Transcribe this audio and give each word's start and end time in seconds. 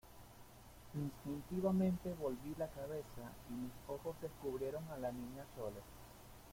instintivamente 0.95 2.11
volví 2.19 2.55
la 2.57 2.67
cabeza, 2.69 3.33
y 3.51 3.53
mis 3.53 3.71
ojos 3.87 4.15
descubrieron 4.19 4.83
a 4.91 4.97
la 4.97 5.11
Niña 5.11 5.45
Chole. 5.55 5.79